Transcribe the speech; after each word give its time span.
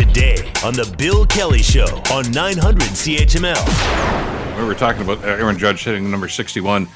today 0.00 0.50
on 0.64 0.72
The 0.72 0.94
Bill 0.96 1.26
Kelly 1.26 1.60
Show 1.60 1.84
on 2.10 2.30
900 2.30 2.80
CHML. 2.88 4.56
We 4.58 4.64
were 4.64 4.74
talking 4.74 5.02
about 5.02 5.22
Aaron 5.22 5.58
Judge 5.58 5.84
hitting 5.84 6.10
number 6.10 6.26
61 6.26 6.88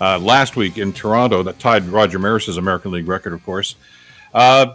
uh, 0.00 0.20
last 0.20 0.54
week 0.54 0.78
in 0.78 0.92
Toronto 0.92 1.42
that 1.42 1.58
tied 1.58 1.86
Roger 1.86 2.20
Maris's 2.20 2.58
American 2.58 2.92
League 2.92 3.08
record, 3.08 3.32
of 3.32 3.44
course. 3.44 3.74
Uh, 4.32 4.74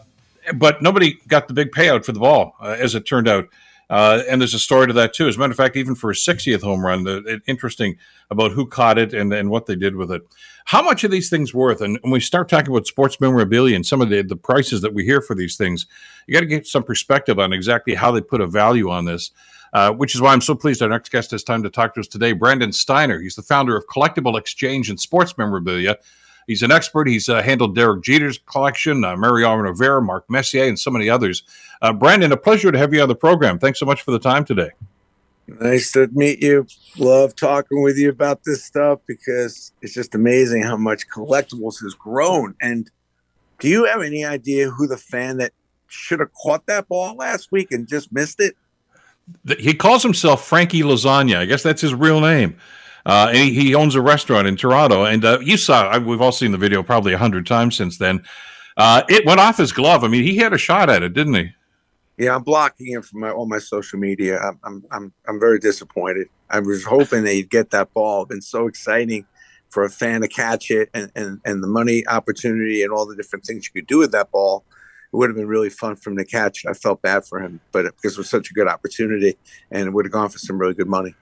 but 0.55 0.81
nobody 0.81 1.17
got 1.29 1.47
the 1.47 1.53
big 1.53 1.71
payout 1.71 2.03
for 2.03 2.11
the 2.11 2.19
ball, 2.19 2.57
uh, 2.59 2.75
as 2.77 2.93
it 2.93 3.05
turned 3.05 3.29
out. 3.29 3.47
Uh, 3.89 4.21
and 4.27 4.41
there's 4.41 4.53
a 4.53 4.59
story 4.59 4.87
to 4.87 4.93
that 4.93 5.13
too. 5.13 5.27
As 5.27 5.37
a 5.37 5.39
matter 5.39 5.51
of 5.51 5.57
fact, 5.57 5.77
even 5.77 5.95
for 5.95 6.09
a 6.09 6.13
60th 6.13 6.61
home 6.61 6.85
run, 6.85 7.03
the, 7.03 7.41
interesting 7.47 7.97
about 8.29 8.51
who 8.51 8.65
caught 8.65 8.97
it 8.97 9.13
and, 9.13 9.33
and 9.33 9.49
what 9.49 9.65
they 9.65 9.75
did 9.75 9.95
with 9.95 10.11
it. 10.11 10.23
How 10.65 10.81
much 10.81 11.03
are 11.03 11.09
these 11.09 11.29
things 11.29 11.53
worth? 11.53 11.79
And 11.79 11.97
when 12.01 12.11
we 12.11 12.19
start 12.19 12.49
talking 12.49 12.73
about 12.73 12.87
sports 12.87 13.21
memorabilia 13.21 13.75
and 13.75 13.85
some 13.85 14.01
of 14.01 14.09
the, 14.09 14.21
the 14.21 14.35
prices 14.35 14.81
that 14.81 14.93
we 14.93 15.05
hear 15.05 15.21
for 15.21 15.35
these 15.35 15.55
things, 15.55 15.85
you 16.27 16.33
got 16.33 16.41
to 16.41 16.45
get 16.45 16.67
some 16.67 16.83
perspective 16.83 17.39
on 17.39 17.53
exactly 17.53 17.95
how 17.95 18.11
they 18.11 18.21
put 18.21 18.41
a 18.41 18.47
value 18.47 18.89
on 18.89 19.05
this. 19.05 19.31
Uh, 19.73 19.91
which 19.91 20.15
is 20.15 20.21
why 20.21 20.31
I'm 20.31 20.39
so 20.39 20.55
pleased 20.55 20.81
our 20.81 20.87
next 20.87 21.11
guest 21.11 21.31
has 21.31 21.43
time 21.43 21.61
to 21.63 21.69
talk 21.69 21.93
to 21.93 21.99
us 21.99 22.07
today. 22.07 22.31
Brandon 22.31 22.71
Steiner. 22.71 23.19
He's 23.19 23.35
the 23.35 23.41
founder 23.41 23.75
of 23.75 23.85
Collectible 23.87 24.39
Exchange 24.39 24.89
and 24.89 24.97
Sports 24.97 25.37
Memorabilia. 25.37 25.97
He's 26.47 26.63
an 26.63 26.71
expert. 26.71 27.07
He's 27.07 27.27
uh, 27.27 27.43
handled 27.43 27.75
Derek 27.75 28.01
Jeter's 28.01 28.37
collection, 28.37 29.03
uh, 29.03 29.17
Mariano 29.17 29.63
Rivera, 29.63 30.01
Mark 30.01 30.29
Messier, 30.29 30.63
and 30.63 30.79
so 30.79 30.89
many 30.89 31.09
others. 31.09 31.43
Uh, 31.81 31.91
Brandon, 31.91 32.31
a 32.31 32.37
pleasure 32.37 32.71
to 32.71 32.77
have 32.77 32.93
you 32.93 33.01
on 33.01 33.09
the 33.09 33.15
program. 33.15 33.59
Thanks 33.59 33.79
so 33.79 33.85
much 33.85 34.01
for 34.01 34.11
the 34.11 34.19
time 34.19 34.45
today. 34.45 34.69
Nice 35.47 35.91
to 35.93 36.07
meet 36.11 36.41
you. 36.41 36.65
Love 36.97 37.35
talking 37.35 37.81
with 37.81 37.97
you 37.97 38.09
about 38.09 38.43
this 38.43 38.63
stuff 38.63 38.99
because 39.07 39.71
it's 39.81 39.93
just 39.93 40.15
amazing 40.15 40.63
how 40.63 40.75
much 40.75 41.07
collectibles 41.07 41.81
has 41.81 41.93
grown. 41.93 42.55
And 42.61 42.89
do 43.59 43.67
you 43.67 43.85
have 43.85 44.01
any 44.01 44.25
idea 44.25 44.69
who 44.69 44.87
the 44.87 44.97
fan 44.97 45.37
that 45.37 45.53
should 45.87 46.19
have 46.19 46.33
caught 46.33 46.65
that 46.67 46.87
ball 46.87 47.15
last 47.15 47.51
week 47.51 47.71
and 47.71 47.87
just 47.87 48.11
missed 48.11 48.39
it? 48.39 48.55
He 49.59 49.73
calls 49.73 50.03
himself 50.03 50.45
Frankie 50.45 50.81
Lasagna. 50.81 51.37
I 51.37 51.45
guess 51.45 51.63
that's 51.63 51.81
his 51.81 51.93
real 51.93 52.21
name. 52.21 52.57
Uh, 53.07 53.27
and 53.29 53.37
he, 53.37 53.53
he, 53.53 53.73
owns 53.73 53.95
a 53.95 54.01
restaurant 54.01 54.49
in 54.49 54.57
Toronto. 54.57 55.05
And 55.05 55.23
uh, 55.23 55.39
you 55.41 55.55
saw, 55.55 55.97
we've 55.97 56.19
all 56.19 56.33
seen 56.33 56.51
the 56.51 56.57
video 56.57 56.83
probably 56.83 57.13
a 57.13 57.17
hundred 57.17 57.47
times 57.47 57.77
since 57.77 57.97
then. 57.97 58.21
Uh, 58.75 59.03
it 59.07 59.25
went 59.25 59.39
off 59.39 59.55
his 59.55 59.71
glove. 59.71 60.03
I 60.03 60.09
mean, 60.09 60.23
he 60.23 60.35
had 60.35 60.51
a 60.51 60.57
shot 60.57 60.89
at 60.89 61.01
it, 61.03 61.13
didn't 61.13 61.35
he? 61.35 61.49
Yeah, 62.17 62.35
I'm 62.35 62.43
blocking 62.43 62.87
him 62.87 63.01
from 63.01 63.21
my, 63.21 63.31
all 63.31 63.45
my 63.45 63.59
social 63.59 63.97
media. 63.97 64.39
I'm, 64.39 64.59
I'm, 64.61 64.85
I'm, 64.91 65.13
I'm 65.25 65.39
very 65.39 65.57
disappointed. 65.57 66.27
I 66.49 66.59
was 66.59 66.83
hoping 66.83 67.25
he'd 67.25 67.49
get 67.49 67.69
that 67.69 67.93
ball. 67.93 68.23
It's 68.23 68.29
been 68.29 68.41
so 68.41 68.67
exciting 68.67 69.25
for 69.69 69.85
a 69.85 69.89
fan 69.89 70.19
to 70.21 70.27
catch 70.27 70.69
it 70.69 70.89
and, 70.93 71.09
and, 71.15 71.39
and 71.45 71.63
the 71.63 71.67
money 71.67 72.05
opportunity 72.07 72.83
and 72.83 72.91
all 72.91 73.05
the 73.05 73.15
different 73.15 73.45
things 73.45 73.65
you 73.65 73.81
could 73.81 73.87
do 73.87 73.99
with 73.99 74.11
that 74.11 74.31
ball. 74.31 74.65
It 75.13 75.15
would 75.15 75.29
have 75.29 75.37
been 75.37 75.47
really 75.47 75.69
fun 75.69 75.95
for 75.95 76.09
him 76.09 76.17
to 76.17 76.25
catch. 76.25 76.65
I 76.65 76.73
felt 76.73 77.01
bad 77.01 77.25
for 77.25 77.39
him, 77.39 77.61
but 77.71 77.85
because 77.85 78.13
it 78.13 78.17
was 78.17 78.29
such 78.29 78.51
a 78.51 78.53
good 78.53 78.67
opportunity 78.67 79.37
and 79.71 79.87
it 79.87 79.93
would 79.93 80.03
have 80.03 80.11
gone 80.11 80.27
for 80.27 80.39
some 80.39 80.57
really 80.57 80.73
good 80.73 80.89
money. 80.89 81.15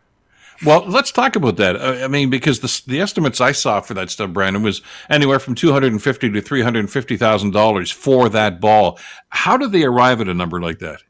Well, 0.64 0.86
let's 0.88 1.12
talk 1.12 1.36
about 1.36 1.58
that. 1.58 1.76
Uh, 1.76 2.04
I 2.04 2.08
mean, 2.08 2.30
because 2.30 2.60
the, 2.62 2.82
the 2.88 3.02
estimates 3.02 3.42
I 3.42 3.52
saw 3.52 3.82
for 3.82 3.94
that 3.96 4.10
stuff, 4.10 4.32
Brandon, 4.32 4.64
was 4.64 4.82
anywhere 5.10 5.40
from 5.40 5.56
two 5.56 5.74
hundred 5.74 5.92
and 5.92 6.02
fifty 6.02 6.30
to 6.30 6.42
three 6.42 6.62
hundred 6.62 6.80
and 6.80 6.90
fifty 6.90 7.18
thousand 7.18 7.52
dollars 7.52 7.92
for 7.92 8.30
that 8.30 8.62
ball. 8.62 8.98
How 9.30 9.58
did 9.58 9.72
they 9.72 9.84
arrive 9.84 10.22
at 10.22 10.30
a 10.30 10.34
number 10.34 10.62
like 10.62 10.80
that? 10.80 11.02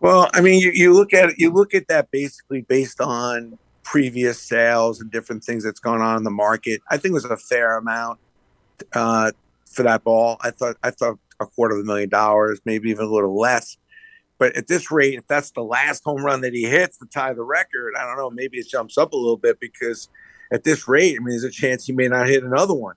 Well, 0.00 0.28
I 0.34 0.42
mean, 0.42 0.60
you, 0.60 0.70
you 0.72 0.92
look 0.92 1.14
at 1.14 1.38
you 1.38 1.50
look 1.50 1.72
at 1.72 1.88
that 1.88 2.10
basically 2.10 2.60
based 2.62 3.00
on 3.00 3.58
previous 3.82 4.42
sales 4.42 5.00
and 5.00 5.10
different 5.10 5.42
things 5.42 5.64
that's 5.64 5.80
gone 5.80 6.00
on 6.00 6.18
in 6.18 6.24
the 6.24 6.30
market. 6.30 6.82
I 6.90 6.98
think 6.98 7.12
it 7.12 7.14
was 7.14 7.24
a 7.24 7.36
fair 7.36 7.78
amount 7.78 8.18
uh, 8.92 9.32
for 9.64 9.84
that 9.84 10.04
ball. 10.04 10.36
I 10.42 10.50
thought 10.50 10.76
I 10.82 10.90
thought 10.90 11.18
a 11.40 11.46
quarter 11.46 11.76
of 11.76 11.80
a 11.80 11.84
million 11.84 12.08
dollars, 12.08 12.60
maybe 12.64 12.90
even 12.90 13.06
a 13.06 13.08
little 13.08 13.38
less. 13.38 13.78
But 14.38 14.54
at 14.56 14.66
this 14.66 14.90
rate, 14.90 15.14
if 15.14 15.26
that's 15.26 15.50
the 15.50 15.62
last 15.62 16.04
home 16.04 16.22
run 16.24 16.42
that 16.42 16.52
he 16.52 16.64
hits 16.64 16.98
to 16.98 17.06
tie 17.06 17.32
the 17.32 17.42
record, 17.42 17.94
I 17.98 18.06
don't 18.06 18.16
know. 18.16 18.30
Maybe 18.30 18.58
it 18.58 18.68
jumps 18.68 18.98
up 18.98 19.12
a 19.12 19.16
little 19.16 19.38
bit 19.38 19.58
because 19.60 20.08
at 20.52 20.64
this 20.64 20.86
rate, 20.86 21.16
I 21.16 21.24
mean, 21.24 21.30
there's 21.30 21.44
a 21.44 21.50
chance 21.50 21.86
he 21.86 21.92
may 21.92 22.08
not 22.08 22.28
hit 22.28 22.44
another 22.44 22.74
one. 22.74 22.96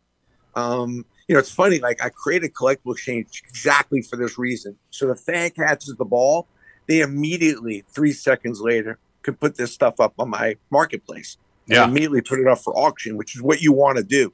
Um, 0.56 1.06
you 1.28 1.34
know, 1.34 1.40
it's 1.40 1.52
funny. 1.52 1.80
Like 1.80 2.04
I 2.04 2.10
created 2.10 2.54
collectible 2.54 2.94
exchange 2.94 3.44
exactly 3.48 4.02
for 4.02 4.18
this 4.18 4.38
reason. 4.38 4.76
So 4.90 5.08
the 5.08 5.16
fan 5.16 5.52
catches 5.52 5.96
the 5.96 6.06
ball, 6.06 6.48
they 6.88 7.02
immediately 7.02 7.84
three 7.88 8.12
seconds 8.12 8.60
later 8.60 8.98
can 9.22 9.36
put 9.36 9.56
this 9.56 9.74
stuff 9.74 10.00
up 10.00 10.14
on 10.18 10.30
my 10.30 10.56
marketplace. 10.72 11.38
Yeah. 11.68 11.84
immediately 11.84 12.22
put 12.22 12.40
it 12.40 12.48
up 12.48 12.58
for 12.58 12.76
auction, 12.76 13.16
which 13.16 13.36
is 13.36 13.44
what 13.44 13.62
you 13.62 13.72
want 13.72 13.98
to 13.98 14.04
do 14.04 14.34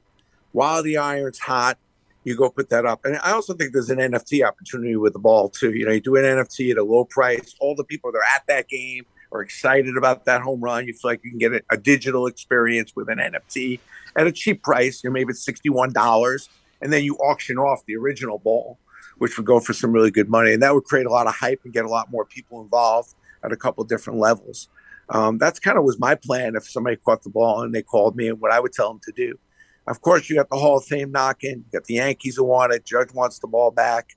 while 0.52 0.82
the 0.82 0.96
iron's 0.96 1.38
hot 1.38 1.76
you 2.26 2.36
go 2.36 2.50
put 2.50 2.68
that 2.70 2.84
up. 2.84 3.04
And 3.04 3.16
I 3.18 3.30
also 3.30 3.54
think 3.54 3.72
there's 3.72 3.88
an 3.88 3.98
NFT 3.98 4.44
opportunity 4.44 4.96
with 4.96 5.12
the 5.12 5.20
ball 5.20 5.48
too. 5.48 5.72
You 5.72 5.86
know, 5.86 5.92
you 5.92 6.00
do 6.00 6.16
an 6.16 6.24
NFT 6.24 6.72
at 6.72 6.76
a 6.76 6.82
low 6.82 7.04
price. 7.04 7.54
All 7.60 7.76
the 7.76 7.84
people 7.84 8.10
that 8.10 8.18
are 8.18 8.36
at 8.36 8.44
that 8.48 8.68
game 8.68 9.06
are 9.30 9.40
excited 9.40 9.96
about 9.96 10.24
that 10.24 10.42
home 10.42 10.60
run. 10.60 10.88
You 10.88 10.92
feel 10.92 11.12
like 11.12 11.20
you 11.22 11.30
can 11.30 11.38
get 11.38 11.52
a, 11.52 11.62
a 11.70 11.76
digital 11.76 12.26
experience 12.26 12.96
with 12.96 13.08
an 13.08 13.18
NFT 13.18 13.78
at 14.16 14.26
a 14.26 14.32
cheap 14.32 14.64
price. 14.64 15.04
You 15.04 15.10
know, 15.10 15.14
maybe 15.14 15.30
it's 15.30 15.44
sixty-one 15.44 15.92
dollars, 15.92 16.48
and 16.82 16.92
then 16.92 17.04
you 17.04 17.14
auction 17.18 17.58
off 17.58 17.86
the 17.86 17.94
original 17.94 18.40
ball, 18.40 18.80
which 19.18 19.36
would 19.36 19.46
go 19.46 19.60
for 19.60 19.72
some 19.72 19.92
really 19.92 20.10
good 20.10 20.28
money, 20.28 20.52
and 20.52 20.62
that 20.64 20.74
would 20.74 20.84
create 20.84 21.06
a 21.06 21.10
lot 21.10 21.28
of 21.28 21.34
hype 21.36 21.60
and 21.62 21.72
get 21.72 21.84
a 21.84 21.88
lot 21.88 22.10
more 22.10 22.24
people 22.24 22.60
involved 22.60 23.14
at 23.44 23.52
a 23.52 23.56
couple 23.56 23.84
different 23.84 24.18
levels. 24.18 24.68
Um, 25.10 25.38
that's 25.38 25.60
kind 25.60 25.78
of 25.78 25.84
was 25.84 26.00
my 26.00 26.16
plan 26.16 26.56
if 26.56 26.68
somebody 26.68 26.96
caught 26.96 27.22
the 27.22 27.30
ball 27.30 27.62
and 27.62 27.72
they 27.72 27.82
called 27.82 28.16
me 28.16 28.26
and 28.26 28.40
what 28.40 28.50
I 28.50 28.58
would 28.58 28.72
tell 28.72 28.88
them 28.88 29.00
to 29.04 29.12
do. 29.12 29.38
Of 29.86 30.00
course, 30.00 30.28
you 30.28 30.36
got 30.36 30.50
the 30.50 30.56
Hall 30.56 30.78
of 30.78 30.84
Fame 30.84 31.12
knocking. 31.12 31.64
You 31.64 31.78
got 31.78 31.84
the 31.84 31.94
Yankees 31.94 32.36
who 32.36 32.44
want 32.44 32.72
it. 32.72 32.84
Judge 32.84 33.12
wants 33.12 33.38
the 33.38 33.46
ball 33.46 33.70
back. 33.70 34.16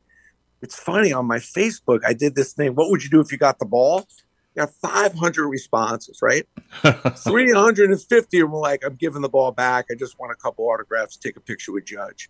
It's 0.62 0.76
funny 0.76 1.14
on 1.14 1.26
my 1.26 1.38
Facebook. 1.38 2.00
I 2.06 2.14
did 2.14 2.36
this 2.36 2.54
thing. 2.54 2.74
What 2.76 2.90
would 2.90 3.04
you 3.04 3.10
do 3.10 3.20
if 3.22 3.32
you 3.32 3.38
got 3.38 3.60
the 3.60 3.66
ball? 3.66 4.08
You 4.56 4.66
got 4.66 4.74
500 4.82 5.48
responses, 5.48 6.20
right? 6.22 6.48
350 6.84 8.44
were 8.44 8.60
like, 8.60 8.84
"I'm 8.84 8.96
giving 8.96 9.22
the 9.22 9.30
ball 9.30 9.52
back. 9.52 9.86
I 9.92 9.96
just 9.96 10.20
want 10.20 10.32
a 10.32 10.36
couple 10.36 10.66
autographs. 10.66 11.18
Take 11.18 11.38
a 11.38 11.42
picture 11.42 11.72
with 11.72 11.86
Judge." 11.86 12.30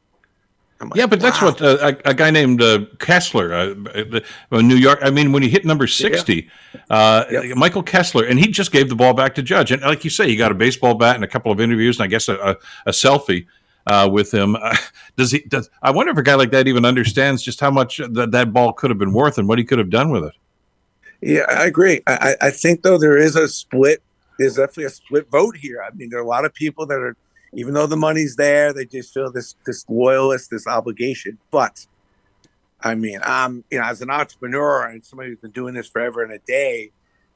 Like, 0.81 0.95
yeah, 0.95 1.07
but 1.07 1.19
wow. 1.19 1.29
that's 1.29 1.41
what 1.41 1.61
uh, 1.61 1.93
a, 2.05 2.09
a, 2.09 2.13
guy 2.13 2.31
named 2.31 2.61
uh, 2.61 2.85
Kessler, 2.99 3.53
uh, 3.53 4.19
uh, 4.51 4.61
New 4.61 4.77
York. 4.77 4.99
I 5.01 5.09
mean, 5.09 5.33
when 5.33 5.43
he 5.43 5.49
hit 5.49 5.65
number 5.65 5.87
sixty, 5.87 6.49
uh, 6.89 7.25
yep. 7.29 7.57
Michael 7.57 7.83
Kessler, 7.83 8.23
and 8.23 8.39
he 8.39 8.47
just 8.47 8.71
gave 8.71 8.87
the 8.87 8.95
ball 8.95 9.13
back 9.13 9.35
to 9.35 9.43
Judge. 9.43 9.73
And 9.73 9.81
like 9.81 10.05
you 10.05 10.09
say, 10.09 10.29
he 10.29 10.37
got 10.37 10.53
a 10.53 10.55
baseball 10.55 10.93
bat 10.93 11.15
and 11.15 11.23
a 11.25 11.27
couple 11.27 11.51
of 11.51 11.59
interviews, 11.59 11.97
and 11.97 12.05
I 12.05 12.07
guess 12.07 12.29
a, 12.29 12.35
a, 12.35 12.55
a 12.85 12.91
selfie 12.91 13.45
uh, 13.87 14.07
with 14.09 14.33
him. 14.33 14.55
does 15.17 15.31
he? 15.31 15.39
Does 15.41 15.69
I 15.81 15.91
wonder 15.91 16.13
if 16.13 16.17
a 16.17 16.23
guy 16.23 16.35
like 16.35 16.51
that 16.51 16.67
even 16.69 16.85
understands 16.85 17.43
just 17.43 17.59
how 17.59 17.71
much 17.71 17.97
that 17.97 18.31
that 18.31 18.53
ball 18.53 18.71
could 18.71 18.89
have 18.89 18.99
been 18.99 19.13
worth 19.13 19.37
and 19.37 19.49
what 19.49 19.59
he 19.59 19.65
could 19.65 19.79
have 19.79 19.89
done 19.89 20.11
with 20.11 20.23
it? 20.23 20.33
Yeah, 21.21 21.43
I 21.49 21.65
agree. 21.65 22.01
I, 22.07 22.35
I 22.39 22.51
think 22.51 22.83
though 22.83 22.97
there 22.97 23.17
is 23.17 23.35
a 23.35 23.49
split. 23.49 24.01
There's 24.37 24.55
definitely 24.55 24.85
a 24.85 24.89
split 24.91 25.29
vote 25.29 25.57
here. 25.57 25.83
I 25.85 25.93
mean, 25.93 26.09
there 26.09 26.19
are 26.19 26.23
a 26.23 26.27
lot 26.27 26.45
of 26.45 26.53
people 26.53 26.85
that 26.85 26.99
are 26.99 27.17
even 27.53 27.73
though 27.73 27.87
the 27.87 27.97
money's 27.97 28.35
there, 28.35 28.73
they 28.73 28.85
just 28.85 29.13
feel 29.13 29.31
this 29.31 29.55
this 29.65 29.85
loyalist, 29.89 30.49
this 30.49 30.67
obligation. 30.67 31.37
But 31.51 31.85
I 32.81 32.95
mean, 32.95 33.19
I'm 33.23 33.63
you 33.69 33.79
know, 33.79 33.85
as 33.85 34.01
an 34.01 34.09
entrepreneur 34.09 34.85
and 34.85 35.03
somebody 35.03 35.29
who's 35.29 35.41
been 35.41 35.51
doing 35.51 35.73
this 35.73 35.87
forever 35.87 36.23
and 36.23 36.31
a 36.31 36.39
day, 36.39 36.91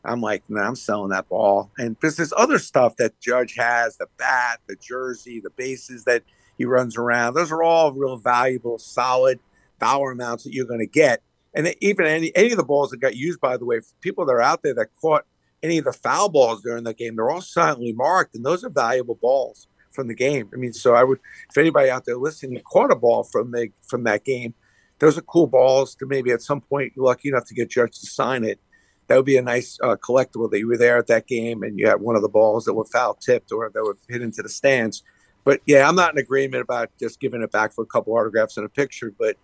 I'm 0.05 0.21
like, 0.21 0.49
man, 0.49 0.65
I'm 0.65 0.75
selling 0.75 1.09
that 1.09 1.29
ball. 1.29 1.71
And 1.77 1.99
because 1.99 2.17
there's 2.17 2.33
other 2.35 2.59
stuff 2.59 2.97
that 2.97 3.19
Judge 3.19 3.55
has, 3.55 3.97
the 3.97 4.07
bat, 4.17 4.59
the 4.67 4.75
jersey, 4.75 5.39
the 5.39 5.49
bases 5.49 6.03
that 6.05 6.23
he 6.57 6.65
runs 6.65 6.97
around. 6.97 7.33
Those 7.33 7.51
are 7.51 7.63
all 7.63 7.91
real 7.91 8.17
valuable, 8.17 8.77
solid 8.77 9.39
dollar 9.79 10.11
amounts 10.11 10.43
that 10.43 10.53
you're 10.53 10.67
going 10.67 10.79
to 10.79 10.85
get. 10.85 11.21
And 11.55 11.75
even 11.81 12.05
any 12.05 12.35
any 12.35 12.51
of 12.51 12.57
the 12.57 12.63
balls 12.63 12.89
that 12.91 12.97
got 12.97 13.15
used, 13.15 13.39
by 13.39 13.57
the 13.57 13.65
way, 13.65 13.79
people 14.01 14.25
that 14.25 14.31
are 14.31 14.41
out 14.41 14.63
there 14.63 14.73
that 14.75 14.89
caught 14.99 15.25
any 15.61 15.77
of 15.77 15.85
the 15.85 15.93
foul 15.93 16.29
balls 16.29 16.61
during 16.61 16.83
the 16.83 16.93
game, 16.93 17.15
they're 17.15 17.29
all 17.29 17.41
silently 17.41 17.93
marked, 17.93 18.35
and 18.35 18.45
those 18.45 18.63
are 18.63 18.69
valuable 18.69 19.15
balls 19.15 19.67
from 19.93 20.07
the 20.07 20.15
game. 20.15 20.49
I 20.53 20.57
mean, 20.57 20.73
so 20.73 20.95
I 20.95 21.03
would, 21.03 21.19
if 21.49 21.57
anybody 21.57 21.89
out 21.89 22.05
there 22.05 22.17
listening 22.17 22.61
caught 22.61 22.91
a 22.91 22.95
ball 22.95 23.23
from 23.23 23.51
the 23.51 23.69
from 23.87 24.03
that 24.03 24.25
game, 24.25 24.53
those 24.99 25.17
are 25.17 25.21
cool 25.21 25.47
balls 25.47 25.95
to 25.95 26.05
maybe 26.05 26.31
at 26.31 26.41
some 26.41 26.61
point 26.61 26.93
you're 26.95 27.05
lucky 27.05 27.29
enough 27.29 27.45
to 27.47 27.53
get 27.53 27.69
Judge 27.69 27.99
to 27.99 28.07
sign 28.07 28.43
it. 28.43 28.59
That 29.07 29.17
would 29.17 29.25
be 29.25 29.37
a 29.37 29.41
nice 29.41 29.77
uh, 29.83 29.97
collectible 29.97 30.49
that 30.51 30.59
you 30.59 30.67
were 30.67 30.77
there 30.77 30.97
at 30.97 31.07
that 31.07 31.27
game 31.27 31.61
and 31.61 31.77
you 31.77 31.87
had 31.87 31.99
one 31.99 32.15
of 32.15 32.21
the 32.21 32.29
balls 32.29 32.65
that 32.65 32.73
were 32.73 32.85
foul 32.85 33.15
tipped 33.15 33.51
or 33.51 33.69
that 33.73 33.83
were 33.83 33.97
hit 34.07 34.21
into 34.21 34.41
the 34.41 34.49
stands. 34.49 35.03
But 35.43 35.59
yeah, 35.65 35.87
I'm 35.87 35.95
not 35.95 36.13
in 36.13 36.19
agreement 36.19 36.61
about 36.63 36.89
just 36.99 37.19
giving 37.19 37.41
it 37.41 37.51
back 37.51 37.73
for 37.73 37.83
a 37.83 37.85
couple 37.85 38.13
autographs 38.13 38.55
and 38.55 38.65
a 38.65 38.69
picture, 38.69 39.13
but 39.17 39.35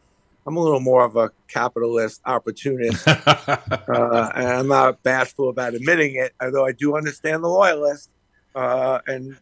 I'm 0.48 0.56
a 0.56 0.62
little 0.62 0.80
more 0.80 1.04
of 1.04 1.16
a 1.18 1.32
capitalist 1.48 2.22
opportunist, 2.26 3.08
uh, 3.08 4.32
and 4.36 4.48
I'm 4.48 4.68
not 4.68 5.04
bashful 5.04 5.50
about 5.50 5.74
admitting 5.74 6.16
it. 6.16 6.34
Although 6.42 6.66
I 6.66 6.72
do 6.72 6.96
understand 6.96 7.44
the 7.44 7.50
loyalist, 7.50 8.10
uh, 8.56 9.00
and 9.06 9.38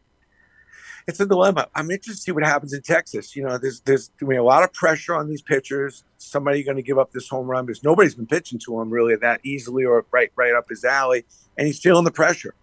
it's 1.07 1.21
a 1.21 1.25
dilemma. 1.25 1.67
I'm 1.73 1.89
interested 1.89 2.11
to 2.11 2.17
see 2.17 2.31
what 2.33 2.43
happens 2.43 2.73
in 2.73 2.81
Texas. 2.81 3.35
You 3.35 3.43
know, 3.43 3.57
there's 3.57 3.79
there's 3.81 4.09
be 4.09 4.35
a 4.35 4.43
lot 4.43 4.63
of 4.63 4.73
pressure 4.73 5.15
on 5.15 5.29
these 5.29 5.41
pitchers. 5.41 6.03
Somebody 6.17 6.63
going 6.63 6.75
to 6.75 6.83
give 6.83 6.99
up 6.99 7.11
this 7.11 7.29
home 7.29 7.47
run 7.47 7.65
because 7.65 7.83
nobody's 7.83 8.15
been 8.15 8.27
pitching 8.27 8.59
to 8.65 8.79
him 8.81 8.89
really 8.89 9.15
that 9.15 9.39
easily 9.43 9.85
or 9.85 10.05
right 10.11 10.31
right 10.35 10.53
up 10.53 10.67
his 10.69 10.83
alley, 10.83 11.25
and 11.57 11.65
he's 11.65 11.79
feeling 11.79 12.03
the 12.03 12.11
pressure. 12.11 12.53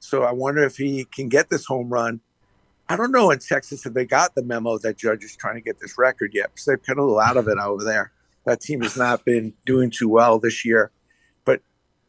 So 0.00 0.22
I 0.22 0.32
wonder 0.32 0.62
if 0.62 0.76
he 0.76 1.06
can 1.06 1.30
get 1.30 1.48
this 1.48 1.64
home 1.64 1.88
run. 1.88 2.20
I 2.90 2.96
don't 2.96 3.10
know 3.10 3.30
in 3.30 3.38
Texas 3.38 3.86
if 3.86 3.94
they 3.94 4.04
got 4.04 4.34
the 4.34 4.42
memo 4.42 4.76
that 4.78 4.98
Judge 4.98 5.24
is 5.24 5.34
trying 5.34 5.54
to 5.54 5.62
get 5.62 5.80
this 5.80 5.96
record 5.96 6.32
yet 6.34 6.50
because 6.52 6.66
they've 6.66 6.82
cut 6.82 6.98
a 6.98 7.02
little 7.02 7.18
out 7.18 7.38
of 7.38 7.48
it 7.48 7.56
over 7.56 7.82
there. 7.82 8.12
That 8.44 8.60
team 8.60 8.82
has 8.82 8.98
not 8.98 9.24
been 9.24 9.54
doing 9.64 9.88
too 9.90 10.10
well 10.10 10.38
this 10.38 10.66
year. 10.66 10.90
But 11.46 11.62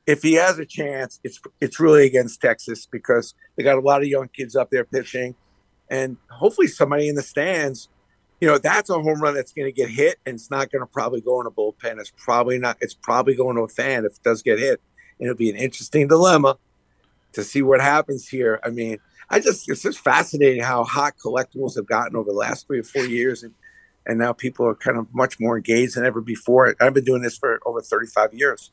if 0.06 0.24
he 0.24 0.34
has 0.34 0.60
a 0.60 0.66
chance, 0.66 1.22
it's 1.24 1.40
it's 1.62 1.80
really 1.80 2.06
against 2.06 2.42
Texas 2.42 2.86
because 2.86 3.34
they 3.56 3.64
got 3.64 3.78
a 3.78 3.82
lot 3.82 4.02
of 4.02 4.10
young 4.10 4.28
kids 4.28 4.58
up 4.58 4.70
there 4.72 4.84
pitching, 4.84 5.36
and 5.90 6.18
hopefully 6.30 6.68
somebody 6.68 7.08
in 7.08 7.16
the 7.16 7.22
stands, 7.22 7.90
you 8.42 8.48
know, 8.48 8.58
that's 8.58 8.90
a 8.90 8.94
home 8.94 9.22
run 9.22 9.34
that's 9.34 9.54
going 9.54 9.68
to 9.68 9.72
get 9.72 9.90
hit, 9.90 10.18
and 10.26 10.36
it's 10.36 10.52
not 10.52 10.72
going 10.72 10.82
to 10.82 10.88
probably 10.88 11.22
go 11.22 11.40
in 11.42 11.48
a 11.48 11.52
bullpen. 11.52 12.00
It's 12.00 12.12
probably 12.18 12.60
not. 12.60 12.78
It's 12.82 12.94
probably 12.94 13.36
going 13.36 13.56
to 13.56 13.64
a 13.64 13.68
fan 13.68 14.06
if 14.06 14.14
it 14.14 14.24
does 14.24 14.42
get 14.42 14.60
hit. 14.60 14.82
And 15.20 15.28
it'll 15.28 15.38
be 15.38 15.50
an 15.50 15.56
interesting 15.56 16.08
dilemma 16.08 16.58
to 17.34 17.44
see 17.44 17.62
what 17.62 17.82
happens 17.82 18.28
here. 18.28 18.60
I 18.64 18.70
mean, 18.70 18.98
I 19.30 19.40
just 19.40 19.70
it's 19.70 19.82
just 19.82 20.00
fascinating 20.00 20.64
how 20.64 20.84
hot 20.84 21.16
collectibles 21.18 21.76
have 21.76 21.88
gotten 21.88 22.16
over 22.16 22.30
the 22.30 22.38
last 22.38 22.68
three 22.68 22.80
or 22.80 22.84
four 22.84 23.06
years, 23.06 23.44
and 23.44 23.54
and 24.06 24.20
now 24.20 24.34
people 24.34 24.68
are 24.68 24.76
kind 24.76 24.98
of 24.98 25.08
much 25.14 25.40
more 25.40 25.58
engaged 25.58 25.96
than 25.96 26.06
ever 26.06 26.22
before. 26.22 26.76
I've 26.80 26.94
been 26.94 27.06
doing 27.06 27.22
this 27.22 27.38
for 27.38 27.60
over 27.66 27.82
35 27.82 28.34
years. 28.34 28.72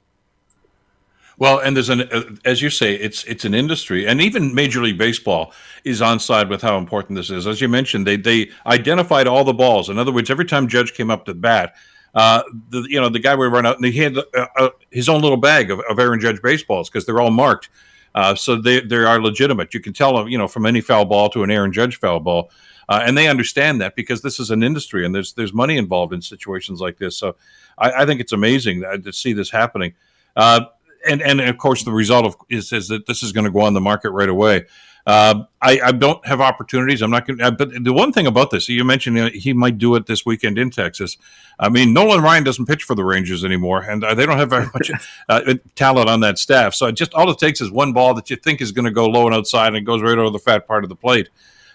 Well, 1.38 1.58
and 1.58 1.74
there's 1.74 1.88
an, 1.88 2.38
as 2.44 2.62
you 2.62 2.70
say, 2.70 2.94
it's 2.94 3.24
it's 3.24 3.44
an 3.44 3.54
industry, 3.54 4.06
and 4.06 4.20
even 4.20 4.54
Major 4.54 4.82
League 4.82 4.98
Baseball 4.98 5.52
is 5.84 6.02
on 6.02 6.20
side 6.20 6.48
with 6.48 6.62
how 6.62 6.76
important 6.76 7.16
this 7.16 7.30
is. 7.30 7.46
As 7.46 7.60
you 7.60 7.68
mentioned, 7.68 8.06
they 8.06 8.16
they 8.16 8.50
identified 8.66 9.26
all 9.26 9.44
the 9.44 9.54
balls. 9.54 9.88
In 9.88 9.98
other 9.98 10.12
words, 10.12 10.30
every 10.30 10.44
time 10.44 10.68
Judge 10.68 10.92
came 10.92 11.10
up 11.10 11.24
to 11.24 11.34
bat, 11.34 11.74
uh, 12.14 12.42
the 12.68 12.86
you 12.88 13.00
know 13.00 13.08
the 13.08 13.18
guy 13.18 13.34
would 13.34 13.50
run 13.52 13.66
out 13.66 13.76
and 13.76 13.84
he 13.86 13.98
had 13.98 14.18
uh, 14.18 14.46
uh, 14.56 14.70
his 14.90 15.08
own 15.08 15.22
little 15.22 15.38
bag 15.38 15.70
of, 15.70 15.80
of 15.88 15.98
Aaron 15.98 16.20
Judge 16.20 16.42
baseballs 16.42 16.90
because 16.90 17.06
they're 17.06 17.20
all 17.20 17.30
marked, 17.30 17.70
uh, 18.14 18.34
so 18.34 18.56
they 18.56 18.80
they 18.80 18.96
are 18.96 19.20
legitimate. 19.20 19.72
You 19.72 19.80
can 19.80 19.94
tell 19.94 20.16
them, 20.16 20.28
you 20.28 20.36
know, 20.36 20.48
from 20.48 20.66
any 20.66 20.80
foul 20.80 21.06
ball 21.06 21.30
to 21.30 21.42
an 21.42 21.50
Aaron 21.50 21.72
Judge 21.72 21.98
foul 21.98 22.20
ball. 22.20 22.50
Uh, 22.88 23.00
and 23.06 23.16
they 23.16 23.28
understand 23.28 23.80
that 23.80 23.94
because 23.94 24.22
this 24.22 24.40
is 24.40 24.50
an 24.50 24.62
industry 24.62 25.06
and 25.06 25.14
there's 25.14 25.32
there's 25.34 25.54
money 25.54 25.78
involved 25.78 26.12
in 26.12 26.20
situations 26.20 26.80
like 26.80 26.98
this. 26.98 27.16
So 27.16 27.36
I, 27.78 28.02
I 28.02 28.06
think 28.06 28.20
it's 28.20 28.32
amazing 28.32 28.82
to 28.82 29.12
see 29.12 29.32
this 29.32 29.50
happening. 29.50 29.94
Uh, 30.36 30.66
and 31.08 31.22
and 31.22 31.40
of 31.40 31.58
course 31.58 31.84
the 31.84 31.92
result 31.92 32.26
of 32.26 32.36
is 32.48 32.72
is 32.72 32.88
that 32.88 33.06
this 33.06 33.22
is 33.22 33.32
going 33.32 33.44
to 33.44 33.50
go 33.50 33.60
on 33.60 33.74
the 33.74 33.80
market 33.80 34.10
right 34.10 34.28
away. 34.28 34.66
Uh, 35.04 35.44
I, 35.60 35.80
I, 35.82 35.92
don't 35.92 36.24
have 36.24 36.40
opportunities. 36.40 37.02
I'm 37.02 37.10
not 37.10 37.26
going. 37.26 37.38
to 37.38 37.50
But 37.50 37.82
the 37.82 37.92
one 37.92 38.12
thing 38.12 38.28
about 38.28 38.52
this, 38.52 38.68
you 38.68 38.84
mentioned 38.84 39.16
you 39.16 39.24
know, 39.24 39.30
he 39.34 39.52
might 39.52 39.76
do 39.76 39.96
it 39.96 40.06
this 40.06 40.24
weekend 40.24 40.58
in 40.58 40.70
Texas. 40.70 41.16
I 41.58 41.70
mean, 41.70 41.92
Nolan 41.92 42.20
Ryan 42.20 42.44
doesn't 42.44 42.66
pitch 42.66 42.84
for 42.84 42.94
the 42.94 43.04
Rangers 43.04 43.44
anymore, 43.44 43.82
and 43.82 44.04
uh, 44.04 44.14
they 44.14 44.26
don't 44.26 44.38
have 44.38 44.50
very 44.50 44.66
much 44.66 44.92
uh, 45.28 45.54
talent 45.74 46.08
on 46.08 46.20
that 46.20 46.38
staff. 46.38 46.74
So 46.74 46.92
just 46.92 47.14
all 47.14 47.28
it 47.30 47.38
takes 47.38 47.60
is 47.60 47.68
one 47.68 47.92
ball 47.92 48.14
that 48.14 48.30
you 48.30 48.36
think 48.36 48.60
is 48.60 48.70
going 48.70 48.84
to 48.84 48.92
go 48.92 49.06
low 49.06 49.26
and 49.26 49.34
outside, 49.34 49.68
and 49.68 49.76
it 49.76 49.80
goes 49.80 50.02
right 50.02 50.16
over 50.16 50.30
the 50.30 50.38
fat 50.38 50.68
part 50.68 50.84
of 50.84 50.88
the 50.88 50.96
plate, 50.96 51.30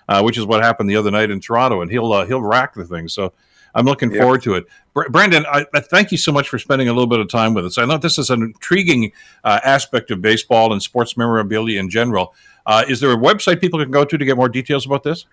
uh, 0.08 0.22
which 0.22 0.38
is 0.38 0.46
what 0.46 0.64
happened 0.64 0.90
the 0.90 0.96
other 0.96 1.12
night 1.12 1.30
in 1.30 1.42
Toronto. 1.42 1.82
And 1.82 1.92
he'll 1.92 2.14
uh, 2.14 2.26
he'll 2.26 2.42
rack 2.42 2.76
the 2.76 2.86
thing. 2.86 3.10
So 3.10 3.34
I'm 3.78 3.86
looking 3.86 4.10
yep. 4.12 4.22
forward 4.22 4.42
to 4.42 4.56
it. 4.56 4.66
Brandon, 5.12 5.46
I, 5.46 5.64
I, 5.72 5.82
thank 5.82 6.12
you 6.12 6.18
so 6.18 6.32
much 6.32 6.50
for 6.50 6.58
spending 6.58 6.90
a 6.90 6.94
little 6.94 7.08
bit 7.08 7.20
of 7.20 7.30
time 7.30 7.54
with 7.54 7.64
us. 7.64 7.78
I 7.78 7.86
know 7.86 8.00
this 8.00 8.18
is 8.18 8.32
an 8.32 8.42
intriguing 8.42 9.12
uh, 9.44 9.60
aspect 9.64 10.10
of 10.10 10.20
baseball 10.20 10.74
and 10.74 10.82
sports 10.82 11.16
memorabilia 11.16 11.80
in 11.80 11.88
general. 11.88 12.34
Uh, 12.66 12.84
is 12.90 13.00
there 13.00 13.12
a 13.12 13.16
website 13.16 13.62
people 13.62 13.80
can 13.80 13.92
go 13.92 14.04
to 14.04 14.18
to 14.18 14.26
get 14.26 14.36
more 14.36 14.50
details 14.50 14.88
about 14.88 15.04
this? 15.04 15.28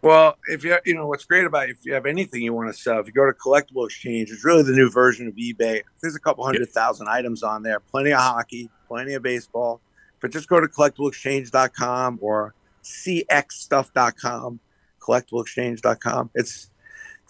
Well, 0.00 0.38
if 0.48 0.64
you 0.64 0.78
you 0.86 0.94
know 0.94 1.06
what's 1.06 1.26
great 1.26 1.44
about 1.44 1.68
it, 1.68 1.76
if 1.78 1.84
you 1.84 1.92
have 1.92 2.06
anything 2.06 2.40
you 2.40 2.54
want 2.54 2.74
to 2.74 2.80
sell, 2.80 2.98
if 2.98 3.06
you 3.06 3.12
go 3.12 3.26
to 3.26 3.32
Collectible 3.32 3.84
Exchange, 3.84 4.30
it's 4.30 4.44
really 4.44 4.62
the 4.62 4.72
new 4.72 4.90
version 4.90 5.28
of 5.28 5.34
eBay. 5.34 5.82
There's 6.00 6.16
a 6.16 6.20
couple 6.20 6.44
hundred 6.44 6.68
thousand 6.70 7.08
items 7.08 7.42
on 7.42 7.62
there, 7.62 7.78
plenty 7.78 8.12
of 8.12 8.20
hockey, 8.20 8.70
plenty 8.88 9.12
of 9.12 9.22
baseball. 9.22 9.80
But 10.20 10.32
just 10.32 10.48
go 10.48 10.58
to 10.58 10.66
collectibleexchange.com 10.66 12.18
or 12.22 12.54
cxstuff.com, 12.82 14.60
collectibleexchange.com. 14.98 16.30
It's 16.34 16.70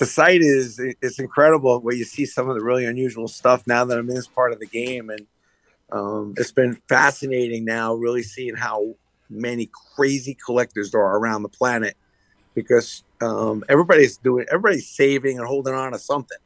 the 0.03 0.07
site 0.07 0.43
is 0.43 0.81
it's 0.81 1.21
incredible 1.21 1.81
where 1.81 1.95
you 1.95 2.05
see 2.05 2.27
some 2.27 2.49
of 2.49 2.57
the 2.57 2.61
really 2.61 2.87
unusual 2.87 3.29
stuff 3.29 3.65
now 3.69 3.85
that 3.85 3.97
I'm 3.97 4.09
in 4.09 4.17
this 4.17 4.27
part 4.27 4.53
of 4.53 4.59
the 4.59 4.67
game, 4.67 5.11
and 5.11 5.27
um, 5.93 6.35
it's 6.37 6.51
been 6.51 6.75
fascinating 6.89 7.65
now, 7.65 7.95
really 7.95 8.25
seeing 8.25 8.57
how 8.57 8.97
many 9.31 9.71
crazy 9.95 10.37
collectors 10.45 10.91
there 10.91 11.03
are 11.03 11.19
around 11.19 11.45
the 11.45 11.49
planet 11.49 11.97
because 12.55 13.05
um, 13.21 13.63
everybody's 13.69 14.17
doing, 14.17 14.45
everybody's 14.49 14.89
saving 14.89 15.39
and 15.39 15.47
holding 15.47 15.73
on 15.73 15.93
to 15.93 16.01
something. 16.01 16.39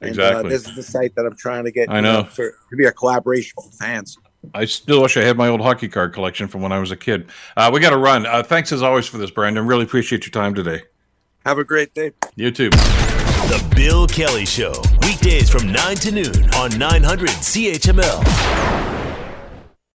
And, 0.00 0.10
exactly. 0.10 0.46
Uh, 0.46 0.48
this 0.48 0.68
is 0.68 0.76
the 0.76 0.82
site 0.84 1.12
that 1.16 1.26
I'm 1.26 1.36
trying 1.36 1.64
to 1.64 1.72
get. 1.72 1.90
I 1.90 1.98
know, 1.98 2.22
know 2.22 2.28
for, 2.28 2.52
to 2.70 2.76
be 2.76 2.84
a 2.84 2.92
collaboration 2.92 3.54
with 3.56 3.74
fans. 3.74 4.18
I 4.54 4.66
still 4.66 5.02
wish 5.02 5.16
I 5.16 5.22
had 5.22 5.36
my 5.36 5.48
old 5.48 5.62
hockey 5.62 5.88
card 5.88 6.14
collection 6.14 6.46
from 6.46 6.62
when 6.62 6.70
I 6.70 6.78
was 6.78 6.92
a 6.92 6.96
kid. 6.96 7.28
Uh, 7.56 7.72
we 7.74 7.80
got 7.80 7.90
to 7.90 7.98
run. 7.98 8.24
Uh, 8.24 8.44
thanks 8.44 8.70
as 8.70 8.82
always 8.84 9.08
for 9.08 9.18
this, 9.18 9.32
Brandon. 9.32 9.66
Really 9.66 9.82
appreciate 9.82 10.24
your 10.24 10.30
time 10.30 10.54
today. 10.54 10.82
Have 11.44 11.58
a 11.58 11.64
great 11.64 11.94
day. 11.94 12.12
You 12.36 12.50
too. 12.50 12.68
The 12.70 13.72
Bill 13.74 14.06
Kelly 14.06 14.44
Show, 14.44 14.74
weekdays 15.02 15.48
from 15.48 15.72
9 15.72 15.96
to 15.96 16.12
noon 16.12 16.54
on 16.54 16.78
900 16.78 17.30
CHML. 17.30 18.89